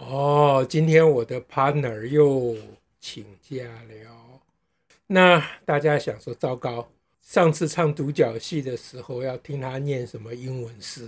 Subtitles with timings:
[0.00, 2.56] 哦，今天我的 partner 又
[3.00, 4.40] 请假了。
[5.06, 6.88] 那大家想说，糟糕，
[7.20, 11.06] 上次唱独角戏的时候要听他念什么英文诗，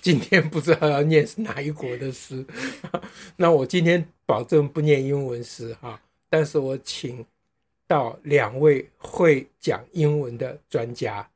[0.00, 2.44] 今天不知道要念哪一国的诗。
[3.36, 7.24] 那我今天保证不念英文诗哈，但是我请
[7.86, 11.28] 到两位会讲英文的专家。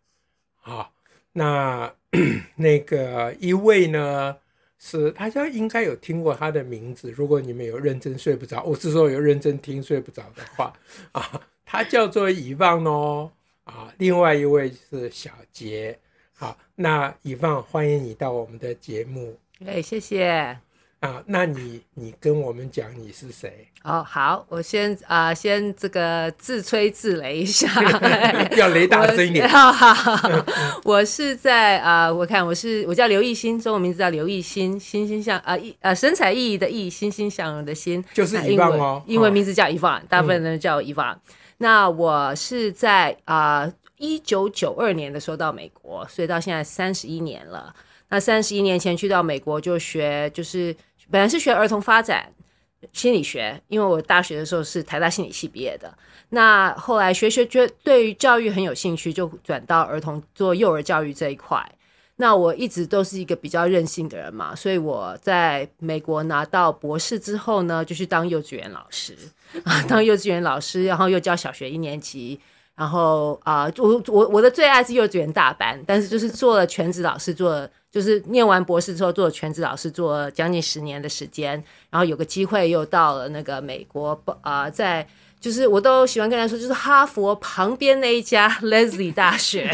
[0.54, 0.90] 好，
[1.32, 1.92] 那。
[2.56, 4.34] 那个一位呢，
[4.78, 7.10] 是大家应该有听过他的名字。
[7.10, 10.72] 如果你们有认真睡不着，我是说有认真听睡不着的话
[11.12, 13.30] 啊，他叫做以望哦
[13.64, 13.92] 啊。
[13.98, 15.98] 另外一位是小杰，
[16.34, 19.38] 好，那以望欢迎你到我们的节目。
[19.64, 20.65] 哎，谢谢。
[21.00, 23.68] 啊，那你你跟我们讲你是谁？
[23.84, 27.68] 哦，好，我先啊、呃，先这个自吹自擂一下，
[28.56, 29.46] 要雷大声一点。
[29.48, 29.94] 好好，
[30.84, 41.20] 我是 在啊、呃，我看我是我叫刘艺欣，中文名字叫刘艺欣，欣欣向啊，艺啊，神采奕奕的奕，欣欣向荣的欣，就是以望哦，英文名字叫以望，大部分人叫我以望。
[41.58, 47.74] 那我是在啊一九九二年的时候到美国，所以到现在三十一年了。
[48.08, 50.74] 那三十一年前去到美国就学，就是
[51.10, 52.32] 本来是学儿童发展
[52.92, 55.92] 心理学，因为我大学的时候是台大心理系毕业的。
[56.30, 61.64] 那后来学学觉对于教育很有兴趣，就转到儿童做幼儿教育这一块。
[62.18, 69.14] 那我一直都是一个比较任性的人嘛，所以我在美国拿到博士之后呢，就去当幼稚园老师
[69.64, 72.40] 啊， 当幼稚园老师，然后又教小学一年级。
[72.74, 81.52] 然后啊、我我我的最爱是幼稚园大班，但是就是做了全职老师，做了就是念完博士之后做全职老师，做将近十年的时间。
[81.88, 85.08] 然后有个机会又到了那个美国，啊、在
[85.40, 89.70] 就是我都喜欢跟人说，就是哈佛旁边那一家 Lesley 大学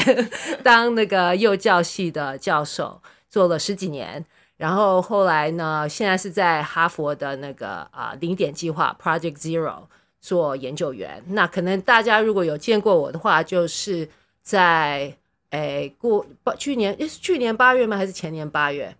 [0.62, 4.24] 当那个幼教系的教授，做了十几年。
[4.56, 9.88] 然后后来呢，现在是在哈佛的那个啊、零点计划 Project Zero。
[10.24, 14.08] 做研究员，那可能大家如果有见过我的话，就是
[14.40, 15.12] 在
[15.52, 16.26] 哎过
[16.58, 17.96] 去年，是去年八月吗？
[17.96, 18.94] 还是前年八月？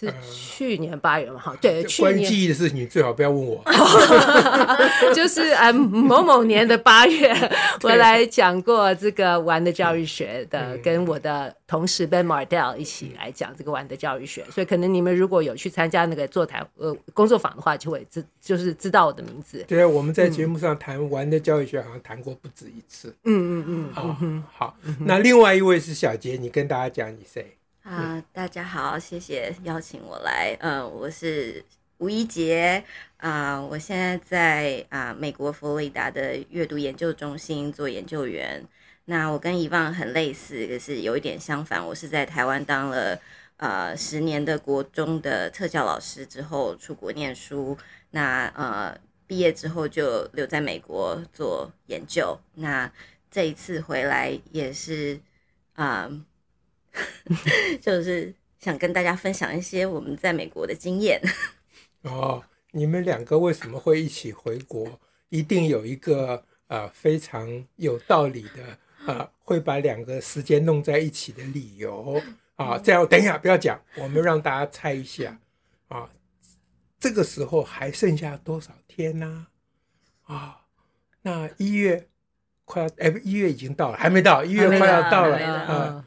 [0.00, 1.38] 是去年八月嘛？
[1.38, 2.12] 哈，对，去年。
[2.12, 3.62] 关于记忆的事情，你最好不要问我。
[5.14, 7.30] 就是啊，某某年的八月，
[7.82, 14.42] 我来讲过这个玩的教育学的，跟我的同事 Ben Mardell 一起来讲这个玩的教育学。
[14.50, 19.62] 所以可能你们如果有去参加那个座谈呃工作坊的话，就会知就是知道我的名字。
[19.68, 23.14] 对啊，我们在节目上谈玩的教育学，好像谈过不止一次。
[23.24, 23.92] 嗯嗯嗯。
[23.92, 24.16] 好，
[24.56, 24.76] 好。
[25.00, 27.56] 那另外一位是小杰，你跟大家讲你谁？
[27.90, 30.56] 啊、呃，大家好，谢谢邀请我来。
[30.60, 31.64] 嗯、呃，我是
[31.98, 32.84] 吴一杰
[33.16, 38.64] 啊，我现在在啊、呃、美国佛罗里达的阅读研究中心做研究员。
[39.06, 41.84] 那我跟以往很类似，可是有一点相反。
[41.84, 43.18] 我是在台湾当了
[43.56, 47.76] 呃十年的国中的特教老师之后出国念书。
[48.12, 48.96] 那呃
[49.26, 52.38] 毕业之后就留在美国做研究。
[52.54, 52.88] 那
[53.32, 55.18] 这一次回来也是
[55.72, 56.08] 啊。
[57.24, 57.36] 呃
[57.80, 61.20] 就是想跟大家分享一些我们在美国的经验。
[62.02, 62.42] 哦，
[62.72, 65.00] 你们两个为什么会一起回国？
[65.28, 72.20] 一定有一个呃非常有道理的呃，会把两个时间弄在一起的理由
[72.56, 72.76] 啊。
[72.78, 75.38] 这样，等一下不要讲，我们让大家猜一下
[75.88, 76.10] 啊。
[76.98, 79.46] 这个时候还剩下多少天呢？
[80.24, 80.62] 啊，
[81.22, 82.08] 那一月
[82.64, 86.04] 快要哎，一月已经到了，还没到，一月快要到了啊。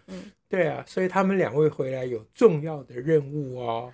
[0.53, 3.91] 对啊，所以他们两位回来有重要的任务哦。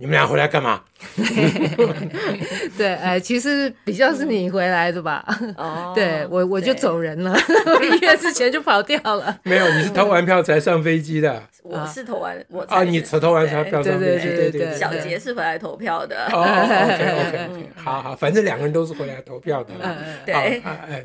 [0.00, 0.80] 好，你们俩回来干嘛？
[2.76, 5.22] 对，哎，其实比较是你回来的吧？
[5.56, 7.30] 哦， 对我我就走人了，
[7.66, 9.38] 我一月之前就跑掉了。
[9.42, 11.42] 没有，你是投完票才上飞机的。
[11.62, 14.28] 我是投完，我啊，你投完才票上飞机。
[14.28, 16.26] 对对对，小杰是回来投票的。
[16.32, 19.74] 哦，OK OK，好好，反正两个人都是回来投票的。
[20.24, 21.04] 对，哎，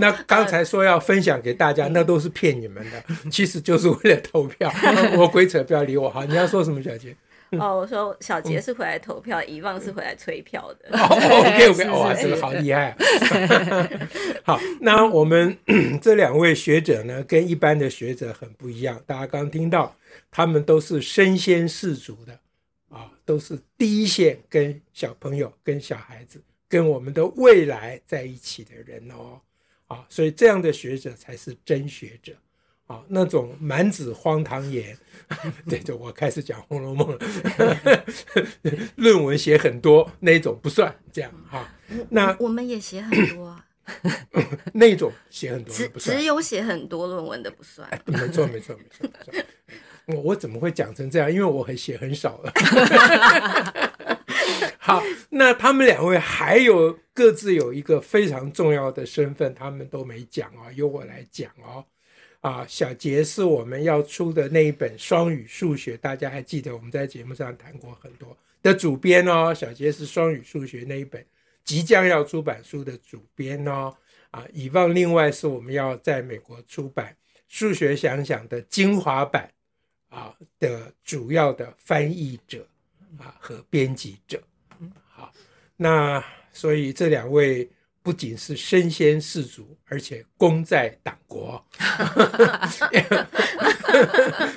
[0.00, 4.72] 那刚才说要分享给大家，那都是骗你们的，其实就是为了投票。
[5.16, 6.24] 我鬼扯，不要理我哈。
[6.24, 7.14] 你要说什么，小杰？
[7.60, 10.88] 哦，我说小杰是回来投票，以望是回来催票的。
[10.98, 11.06] 哦
[11.40, 12.96] ，OK OK，哇，这个好厉害。
[14.42, 15.56] 好，那我们
[16.02, 19.00] 这两位学者呢，跟一般的学者很不一样。
[19.06, 19.96] 大家刚听到，
[20.30, 22.40] 他们都是身先士卒的
[22.88, 29.40] 啊，都是第一线跟小朋友、跟小孩子跟我们的未来在一起的人哦，
[29.86, 32.32] 啊，所以这样的学者才是真学者。
[32.86, 34.96] 啊，那种满纸荒唐言，
[35.68, 38.04] 对 对，我开始讲《红楼梦》了，
[38.94, 41.68] 论文写很多那种不算这样哈。
[42.10, 43.64] 那我们也写很多啊，
[44.72, 47.88] 那种写很多只只有写很多论文的不算。
[47.90, 49.44] 哎、没错没错没错没错，
[50.06, 51.30] 我我怎么会讲成这样？
[51.32, 52.52] 因为我很写很少了。
[54.78, 61.84] 好，那他们两位还有各自有一个非常重要的身份，他们都没讲哦，由我来讲哦。
[62.40, 69.52] 啊，小杰是我们要出的那一本双语数学，大家还记得我们在节目上谈过很多的主编哦。
[69.52, 71.24] 小杰是双语数学那一本
[71.64, 73.92] 即将要出版书的主编哦。
[74.30, 77.16] 啊，以望另外是我们要在美国出版
[77.48, 79.50] 《数学想想》的精华版
[80.08, 82.68] 啊的主要的翻译者
[83.18, 84.40] 啊和编辑者。
[85.08, 85.32] 好，
[85.76, 86.22] 那
[86.52, 87.68] 所以这两位。
[88.06, 91.66] 不仅是身先士卒，而且功在党国。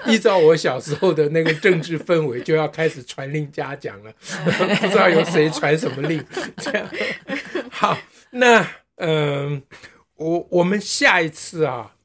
[0.05, 4.13] 依照我小时候的那个政治氛围，就要开始传令嘉奖了，
[4.79, 6.23] 不知道有谁传什么令。
[6.57, 6.87] 这样
[7.71, 7.97] 好，
[8.29, 8.61] 那
[8.97, 9.61] 嗯、呃，
[10.13, 11.95] 我我们下一次啊，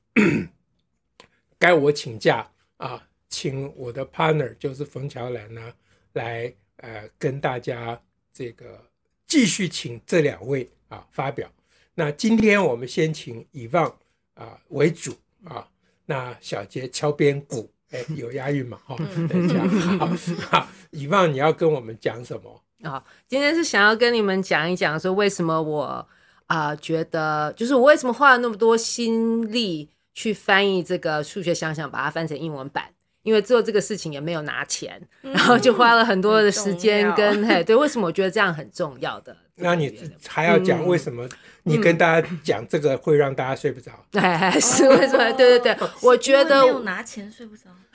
[1.58, 2.48] 该我请假
[2.78, 5.74] 啊，请我的 partner 就是冯乔兰呢，
[6.14, 8.00] 来呃跟大家
[8.32, 8.82] 这个
[9.26, 10.70] 继续请这两位。
[10.94, 11.48] 啊，发表。
[11.94, 13.86] 那今天我们先请以望
[14.34, 15.12] 啊为主
[15.44, 15.66] 啊，
[16.06, 18.78] 那小杰敲边鼓，哎， 有押韵嘛？
[18.84, 18.98] 哈、哦，
[19.28, 22.62] 等一下，好，以望你要跟我们讲什么？
[22.82, 26.06] 啊，今天是想要跟你们讲一讲，说为什么我
[26.46, 32.90] 啊、呃、觉得，就是我为什么花了那么多心力去翻译这个数学想想，把它翻成英文版。
[33.22, 39.34] 因为做这个事情也没有拿钱，嗯、然后就花了很多的时间跟嘿，对，为什么我觉得这样很重要的？
[39.56, 41.28] 那你还要讲为什么？
[41.66, 43.90] 你跟大家讲这个会让大家睡不着？
[44.20, 45.32] 哎、嗯，是为什么？
[45.32, 47.62] 对对对，我觉得没有拿钱睡不着。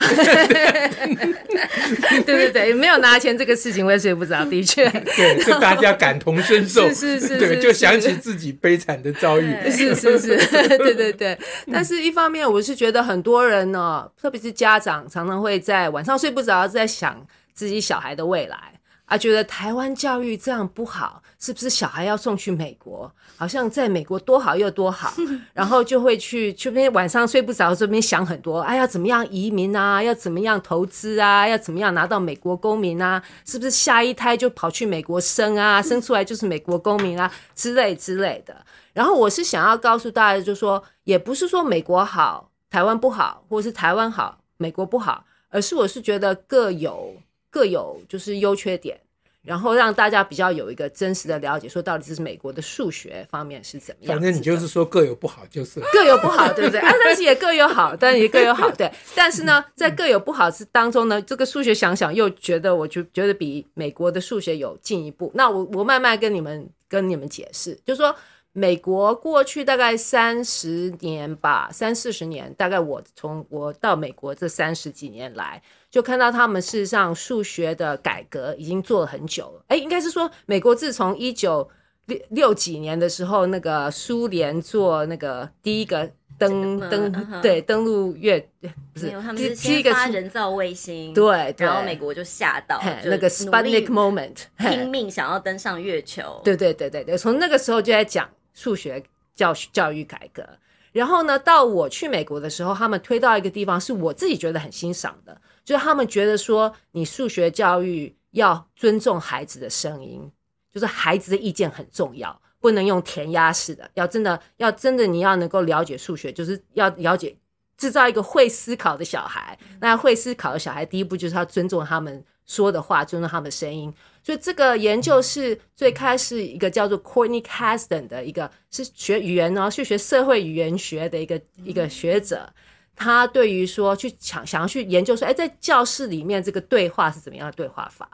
[2.24, 10.36] 对对对，没有拿钱这个事情会睡不着，的确， 对，是大家感同身受，是是是，对，就想起自己悲惨的遭遇，是是是，
[10.78, 11.38] 对对对。
[11.70, 18.72] 但是一方面，我是觉得很多人呢，特别是家长，常常会在晚上睡不着，在想自己小孩的未来。
[19.10, 23.12] 啊，觉得台湾教育这样不好，是不是小孩要送去美国？
[23.36, 25.12] 好像在美国多好又多好，
[25.52, 30.00] 然后就会去去边晚上睡不着，这边想很多，哎，要怎么样移民啊？
[30.00, 31.48] 要怎么样投资啊？
[31.48, 33.20] 要怎么样拿到美国公民啊？
[33.44, 35.82] 是不是下一胎就跑去美国生啊？
[35.82, 37.28] 生出来就是美国公民啊？
[37.56, 38.54] 之类之类的。
[38.92, 47.12] 然后我是想要告诉大家，就是说，也不是说美国好，台湾不好，或者是台湾好，美国不好，而是我是觉得各有。
[47.50, 48.98] 各有就是优缺点，
[49.42, 54.14] 然后让大家比较有一个真实的了解，说到底这是美国的数学方面是怎么样。
[54.14, 56.80] 反正你就是说各有不好，就是各有不好，对不对？
[56.80, 58.90] 啊，但是也各有好，但是也各有好，对。
[59.14, 65.30] 但是呢，在各有不好之当中呢，这个数学想想又觉得，我就觉得比美国的数学有进一步。
[65.34, 68.14] 那我我慢慢跟你们跟你们解释，就是说。
[68.52, 79.64] 美国过去大概三十年吧，三四十年，大概我从我到美国这三十几年来，就看到他们事实上数学的改革已经做了很久了。
[79.68, 81.68] 哎，应该是说美国自从一九
[82.06, 88.48] 六六几年的时候，那个苏联做那个第一个登登、嗯、对登陆月，
[88.94, 96.40] 不是他们是先发人造卫星，对，然后美国就吓到那个 Sputnik moment，拼命想要登上月球。
[96.44, 98.28] 对对对对对，从那个时候就在讲。
[98.52, 99.02] 数学
[99.34, 100.44] 教教育改革，
[100.92, 110.30] 然后呢，到我去美国的时候，他们推到一个地方，是我自己觉得很欣赏的，就是他们觉得说，你数学教育要尊重孩子的声音，
[110.72, 117.36] 就是孩子的意见很重要，不能用填鸭式的，要真的要真的你要能够了解数学，就是要了解
[117.76, 119.58] 制造一个会思考的小孩。
[119.80, 123.92] 那会思考的小孩，第一步就是要尊重他们说的话，尊重他们的声音。
[124.22, 132.52] 所以这个研究是最开始一个叫做 Courtney Caston 的一个是学语言呢，是学社会语言学的一个一个学者。
[133.00, 138.06] 他对于说去想想要去研究说，哎，在教室里面这个对话是怎么样的对话法，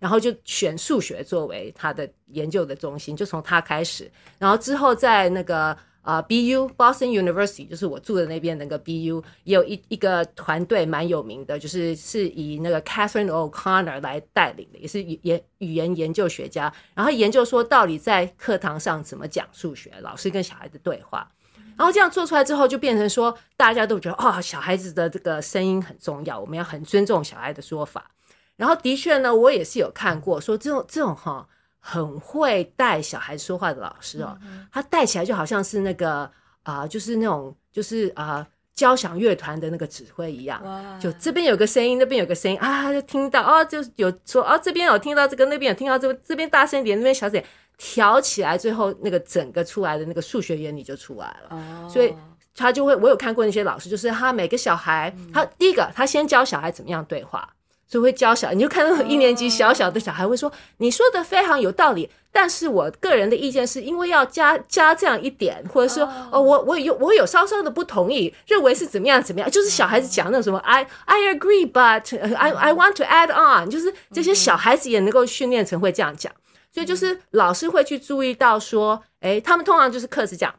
[0.00, 5.76] 然后就选数学作为他的研究的中心，就从他开始，然后之后在那个。
[6.02, 16.74] 啊、B U Boston University 就是我住的那边那个 BU，也有一一个团队蛮有名的，就是是以那个 Catherine O'Connor 来带领的，也是语言语言研究学家。
[16.92, 21.30] 然后研究说到底在课堂上怎么讲数学，老师跟小孩的对话。
[21.76, 28.10] 然后这样做出来之后，就变成说大家都觉得哦，小孩子的这个声音很重要，我们要很尊重小孩的说法。
[28.56, 31.46] 然后的确呢，我也是有看过说这种这种哈。
[31.84, 34.38] 很会带小孩说话的老师哦，
[34.70, 36.20] 他带起来就好像是那个
[36.62, 38.36] 啊、呃，就是那种就是啊。
[38.36, 40.58] 呃交响乐团的那个指挥一样，
[40.98, 47.44] 就这边有个声音，那边有个声音啊，就听到哦，就有说哦，这边有听到这个，那边有听到这个，这边大声一点，那边小声点，
[47.78, 51.48] 调起来，最后那个整个出来的那个数学原理就出来了。
[51.50, 52.14] 哦，所以
[52.56, 57.48] 他就会，我有看过那些老师，就是他每个小孩，他第一个他先教小孩怎么样对话。
[57.88, 76.32] 就会教小，你就看到一年级小小的小孩会说：“你说的非常有道理，但是我个人的意见是因为要加加这样一点，或者说哦，我我有我有稍稍的不同意，认为是怎么样怎么样，就是小孩子讲那种什么 I I agree but I I want to add on，就是这些小孩子也能够训练成会这样讲，
[76.72, 80.54] 所以就是老师会去注意到说，哎，他们通常就是课时讲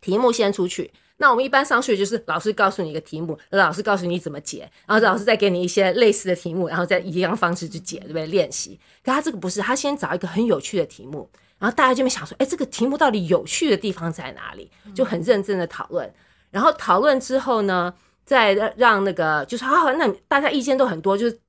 [0.00, 8.26] 题目先出去。”那我们一般上学就是老师告诉你一个题目，老师告诉你怎么解，然后老师再给你一些类似的题目，然后再以一样方式去解，对不对？
[8.26, 8.78] 练习。
[9.02, 11.26] 可他这个不是，他先找一个很有趣的题目，
[11.58, 14.70] 然后大家就会想说，哎，这个题目到底有趣的地方在哪里？
[14.94, 16.12] 就很认真的讨论。
[16.50, 17.94] 然后讨论之后呢，
[18.26, 21.40] 再让那个就是好，那大家意见都很多，就是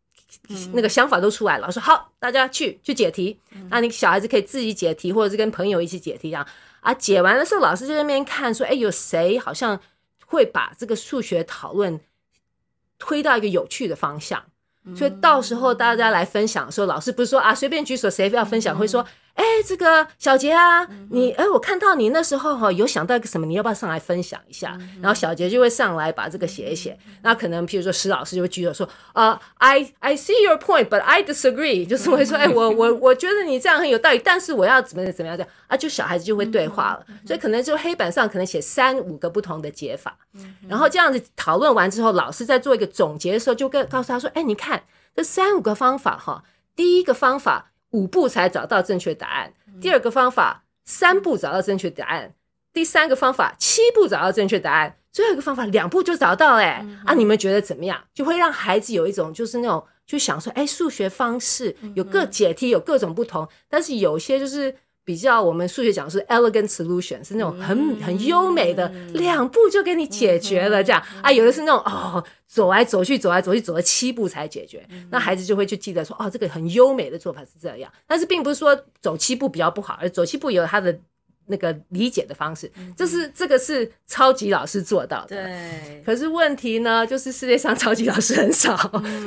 [0.74, 1.72] 那个想法都出来了。
[1.72, 3.40] 说好，大家去去解题。
[3.70, 6.48] 那你小孩子可以自己解题，或者是跟朋友一起解题，这样。
[6.82, 9.80] 啊，解完的时候，老师就在那边看，说：“哎，有谁好像
[10.26, 12.00] 会把这个数学讨论
[12.98, 14.44] 推到一个有趣的方向？”
[14.96, 19.06] 所以到时候大家来分享的时候，老师不是说啊，随便举手，谁要分享，会说。
[19.38, 24.76] 哎，这个小杰啊，你哎，我看到你那时候哈有想到一个什么，你要不要上来分享一下？
[25.00, 26.98] 然后小杰就会上来把这个写一写。
[27.22, 35.78] 那可能譬如说石老师就会举手说啊，I I see your point, but I disagree，就是会说，哎，我我我觉得你这样很有道理，但是我要怎么怎么样这样啊？
[35.78, 40.18] 就小孩子就会对话了，所以可能就黑板上可能写三五个不同的解法，
[40.68, 44.82] 然后这样子讨论完之后，老师在做一个总结的时候，就跟告诉他说，哎，你看
[45.16, 46.44] 这三五个方法哈，
[46.76, 47.70] 第一个方法。
[47.92, 49.54] 五步才找到正确答案。
[49.82, 52.34] 第二个方法，三步找到正确答案。
[52.74, 54.98] 第三个方法，七步找到正确答案。
[55.12, 56.62] 最后一个方法，两步就找到了。
[56.62, 58.04] 哎，啊，你们觉得怎么样？
[58.14, 64.76] 就会让孩子有一种就是那种就想说，哎，数学方式有各解题有各种不同，但是有些就是。
[65.08, 71.32] 比较我们数学讲是 elegant solution，是那种很很优美的，两步就给你解决了这样啊。
[71.32, 74.86] 有的是那种哦，走来走去，走来走去，走了七步才解决。
[75.10, 77.90] 那孩子就会去记得说，哦，这个很优美的做法是这样。
[78.06, 81.00] 但是并不是说走七步比较不好，而走七步有他的。
[81.48, 85.44] 那个理解的方式，就是这个是超级老师做到的。
[85.44, 88.78] 对，可是问题呢，就是世界上超级老师很少，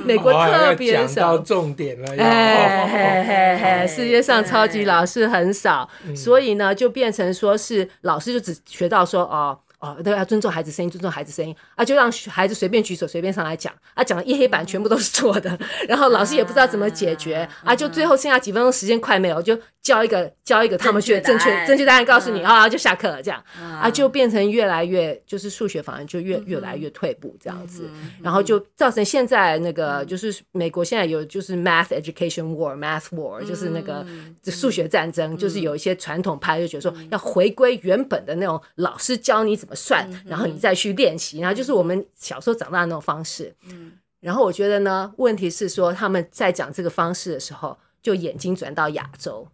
[0.04, 1.14] 美国特别少。
[1.14, 9.58] 讲到重点了，哎嘿嘿嘿，世界上超级老师很少，所以呢，就变成说是老师就只学到说哦。
[9.80, 11.84] 哦，都要尊重孩子声音，尊重孩子声音啊！
[11.84, 15.58] 就让孩子随便举手，随便上来讲啊，讲的一黑板全部都是错的，
[15.88, 27.88] 然后老师也不知道怎么解决啊，就最后剩下几分钟时间快没有，就教一个教一个他们觉得正确正确答案告诉你啊，就下课了这样啊，就变成越来越就是数学反而就越越来越退步这样子，
[28.22, 34.04] 然后就造成现在那个就是美国现在有就是 math education war，math war 就是那个
[34.44, 39.76] 数学战争，就是有一些传统派就觉得说要回归原本的那种老师教你怎么。
[39.76, 43.54] 算，然后你再去练习，然后就是我们小时候长大的那种方式。
[43.68, 49.48] 嗯，然后我觉得呢，问题是说他们在讲这个方式的时候，就眼睛转到亚洲，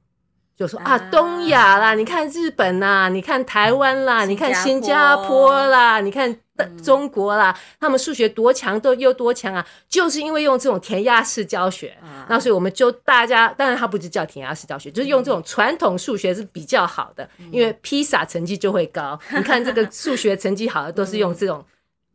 [0.57, 5.67] 就说啊，东亚啦，你看日本啦，你看台湾啦，你看新加坡。
[5.67, 6.37] 啦，你看。
[6.83, 11.95] 中国啦，他们数学多强都又多强啊，就是因为用这种填鸭式教学，
[12.31, 19.21] 那所以我们就大家，当然他不是叫填鸭式教学，就是用这种传统数学是比较好的，因为披萨成绩就会高。
[19.37, 21.63] 你看这个数学成绩好的都是用这种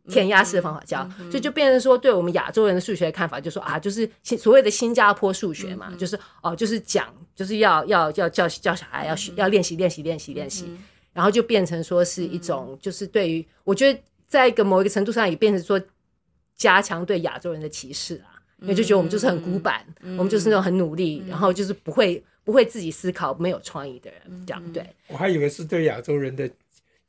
[0.08, 10.66] 填鸭式的方法教，所以就变成说，对我们亚洲人的数学的看法，就说啊，就是所谓的新加坡数学嘛，就是哦，就是讲就是要要要教教小孩要学要练习练习练习练习，
[11.14, 14.00] 然后就变成说是一种就是对于我觉得。
[14.32, 15.78] 在一个某一个程度上，也变成说
[16.56, 24.82] 加强对亚洲人的歧视啊，因为就觉得我们就是很古板，嗯、我们就是那种很努力，嗯、然后就是不会不会自己思考、没有创意的人，嗯、这样对。
[25.08, 26.50] 我还以为是对亚洲人的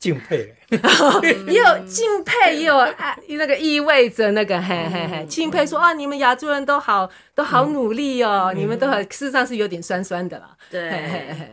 [0.02, 0.52] 敬佩，
[1.46, 10.56] 也有敬佩，也有爱，那个意味着那个嘿嘿嘿，敬佩说啊，你们亚洲人都好都好努力哦，嗯、你们都很事实上是有点酸酸的啦。
[10.68, 10.90] 对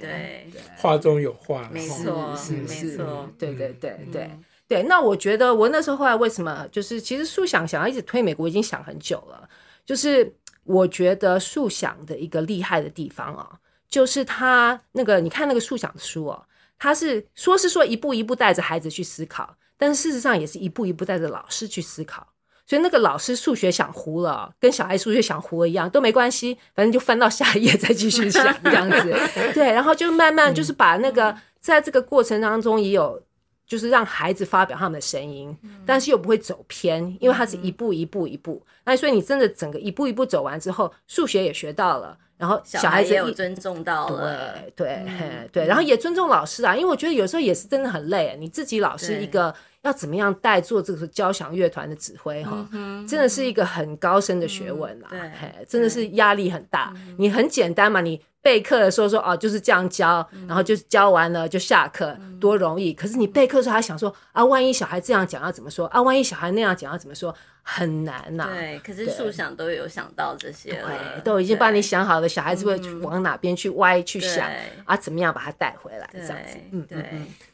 [0.02, 4.32] 对，话中有话，没错，是没错，对对对对。
[4.68, 9.48] 对，那我觉得我那时候后来为什么就是其实数想想要一直推美国已经想很久了，
[9.86, 13.48] 就是我觉得数想的一个厉害的地方啊，
[13.88, 16.44] 就是他那个你看那个数想的书哦，
[16.80, 22.26] 他是说是说一步一步带着孩子去思考，但是事实上也是一步一步带着老师去思考，
[22.66, 29.16] 所以那个老师数学想糊了，跟小孩数学想糊了一样都没关系，反正就翻到下一页再继续想这样子。
[29.54, 33.22] 对，然后就慢慢就是把那个在这个过程当中也有。
[33.70, 35.56] 就是让孩子发表他们的声音，
[35.86, 38.66] 但是又不会走偏，因为他是一步一步一步。
[38.84, 49.54] 那所以你真的整个一步一步走完之后，数学也学到了，然后小孩子也有尊重到了，对对、嗯、对，然后也尊重老师啊，因为我觉得有时候也是真的很累，你自己老师一个。
[49.84, 52.68] 要怎么样带做这个交响乐团的指挥哈，
[53.08, 55.08] 真的是一个很高深的学问啦。
[55.10, 56.94] 对，真的是压力很大。
[57.18, 62.94] 你很简单嘛，你备课的时候说哦，就是这样教，然后就教完了就下课，多容易。
[62.94, 66.02] 可是你备课的时候还想说啊，万一小孩这样讲要怎么说啊？
[66.02, 67.34] 万一小孩那样讲要怎么说？
[67.62, 68.50] 很难呐。
[68.52, 74.50] 对，可是树想都有想到这些了，都已经帮你想好了，小孩子会往哪边去歪去想
[74.86, 74.98] 啊？
[74.98, 76.10] 怎么样把他带回来？
[76.14, 77.06] 这样子，嗯，对。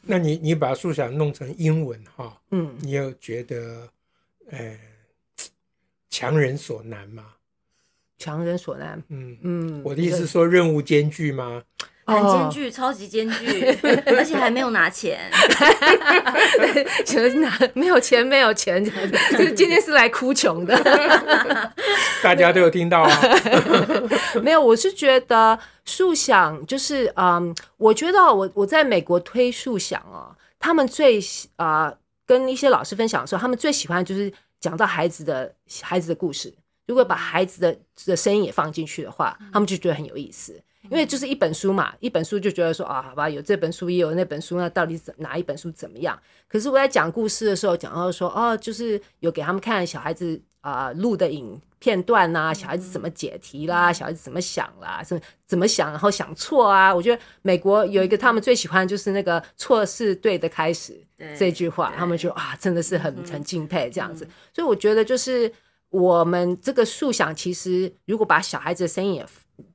[0.02, 3.88] 那你你把树想弄成英文哈，嗯，你有觉得，
[4.50, 4.78] 呃，
[6.08, 7.24] 强人所难吗？
[8.18, 11.62] 强人所难，嗯嗯，我的意思是说任务艰巨吗？
[12.06, 13.64] 很艰巨，超级艰巨，
[14.16, 15.28] 而且还没有拿钱，
[17.04, 18.90] 就是拿没有钱，没有钱，就
[19.38, 20.74] 是今天是来哭穷的，
[22.22, 23.10] 大家都有听到啊。
[24.40, 30.30] 没有，我是觉得速想就是嗯，我觉得我我在美国推速想哦，
[30.60, 31.18] 他们最
[31.56, 36.52] 啊、呃、跟一些老师分享的时候，他们最喜欢就是讲到孩子的孩子的故事，
[36.86, 40.60] 如果把孩子的的声音也放进去的话，他们就觉得很有意思。
[40.88, 46.16] 因为就是一本书嘛，一本书就觉得说啊，好吧，有这本书也有那本书，那到底怎哪一本书怎么样？
[46.46, 56.94] 可是我在讲故事的时候，讲到说哦，就是有给他们看小孩子啊录的影片段呐，小孩子怎么解题啦，小孩子怎么想啦，怎么怎么想，然后想错啊。
[56.94, 60.98] 我觉得美国有一个他们最喜欢就是那个错是对的开始
[61.38, 64.26] 这句话，他们就啊真的是很很敬佩这样子。
[64.52, 65.52] 所以我觉得就是
[65.90, 69.26] 我们这个素想，其实如果把小孩子的声音也。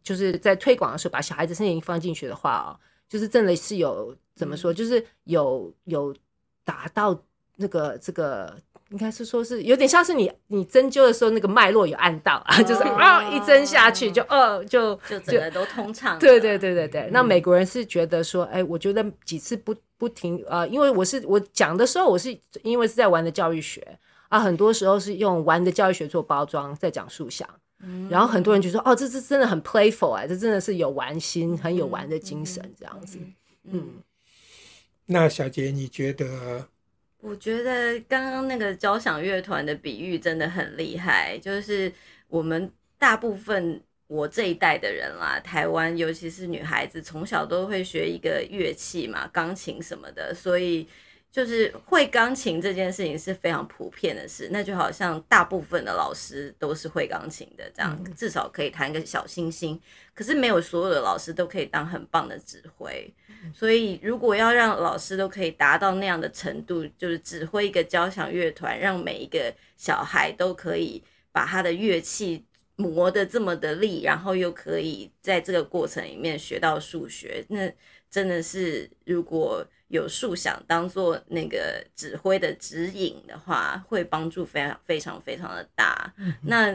[0.04, 2.70] 就是在推广的时候，把小孩子声音放进去的话哦，
[3.10, 6.16] 就是真的是有怎么说，就是有有
[6.64, 7.20] 达到
[7.56, 8.56] 那个这个，
[8.92, 16.20] 应该是说是有点像是你你针灸的时候那个脉络有按到啊，就是啊一针下去就哦就就整个都通畅。
[16.20, 23.98] 对对对对对，那美国人是觉得说，哎，我觉得几次不不停啊，因为我是我讲的时候，我是因为是在玩的教育学
[24.30, 27.48] 啊，很多时候是用玩的教育学做包装，在讲树想。
[28.10, 33.18] 然后很多人就说：“哦，这这真的很 playful 啊，这真的是有玩心，很有玩的精神，这样子。”
[33.66, 33.94] 嗯，
[35.08, 36.68] 那小杰，你觉得？
[37.22, 41.92] 我觉得刚刚那个交响乐团的比喻真的很厉害，就是
[42.28, 50.88] 我们大部分我这一代的人啦，台湾尤其是女孩子，从小都会学一个乐器嘛，钢琴什么的，所以。
[51.32, 59.80] 就是会钢琴这件事情是非常普遍的事，那就好像大部分的老师都是会钢琴的，这样至少可以弹个小星星。
[60.14, 63.12] 可是没有所有的老师都可以当很棒的指挥，
[63.54, 77.72] 所以如果要让老师都可以达到那样的程度，就是指挥一个交响乐团，让每一个小孩都可以把他的乐器磨得这么的力，然后又可以在这个过程里面学到数学，那
[78.12, 79.66] 真的是如果。
[79.92, 86.14] 有树想当做那个指挥的指引的话，会帮助非常非常非常的大。
[86.44, 86.74] 那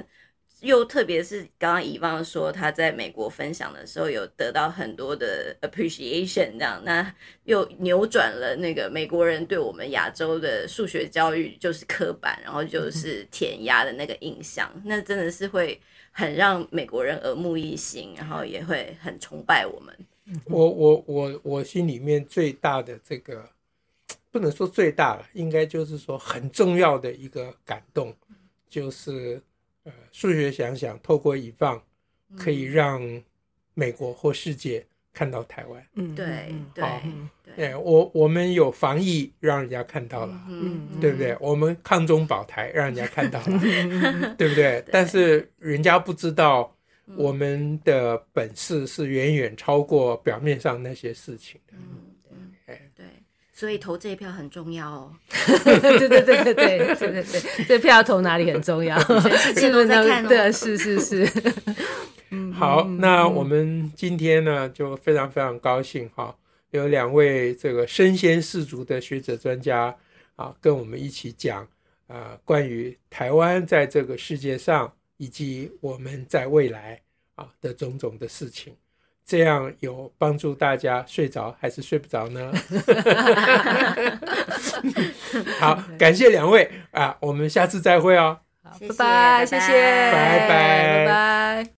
[0.60, 7.10] 又特别是刚刚以方说他在美国分享的时候，有得到很多的 appreciation，这样那
[7.44, 19.96] 又扭转了那个美国人对我们亚洲的数学教育就是刻板，然后就是填鸭的那个印象，那真的是会很让美国人耳目一新，然后也会很崇拜我们。
[20.46, 23.48] 我我我我心里面最大的这个，
[24.32, 28.12] 不能说最大了，应该就是说很重要的一个感动，
[28.68, 29.40] 就是
[29.84, 31.80] 呃，数学想想透过以放，
[32.36, 33.00] 可以让
[33.74, 35.86] 美国或世界看到台湾。
[35.94, 36.84] 嗯，对对
[37.54, 41.36] 对，我我们有防疫，让人家看到了，嗯，对不对？
[41.40, 43.60] 我们抗中保台，让人家看到了，
[44.36, 44.84] 对不对？
[44.90, 46.75] 但是人家不知道。
[47.14, 51.74] 我们的本事是远远超过表面上那些事情的。
[52.32, 53.06] 嗯，对，对，
[53.52, 55.12] 所以投这一票很重要哦。
[55.62, 59.00] 对对对对对对对对，这票投哪里很重要？
[59.04, 60.28] 全世界都在看哦。
[60.28, 61.24] 对，是是是。
[62.52, 66.36] 好，那我们今天呢，就非常非常高兴哈，
[66.72, 69.94] 有两位这个身先士卒的学者专家
[70.34, 71.68] 啊，跟我们一起讲
[72.08, 74.92] 啊，关于台湾在这个世界上。
[75.16, 77.00] 以及我们在未来
[77.34, 78.74] 啊的种种的事情，
[79.24, 82.52] 这样有帮助大家睡着还是睡不着呢？
[85.58, 88.38] 好，感谢两位啊，我们下次再会哦。
[88.78, 89.72] 谢谢拜拜，谢谢，
[90.12, 91.70] 拜拜拜拜。